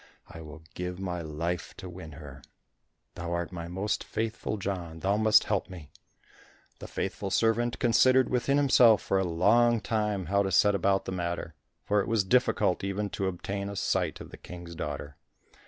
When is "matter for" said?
11.11-12.01